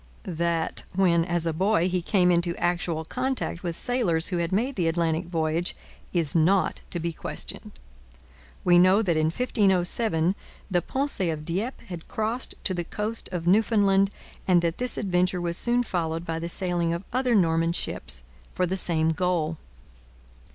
[0.23, 4.87] That, when a boy, he came into actual contact with sailors who had made the
[4.87, 5.75] Atlantic voyage
[6.11, 7.71] is not to be questioned.
[8.63, 10.33] We know that in 1507
[10.71, 14.09] the Pensee of Dieppe had crossed to the coast of Newfoundland
[14.47, 18.23] and that this adventure was soon followed by the sailing of other Norman ships
[18.55, 19.59] for the same goal.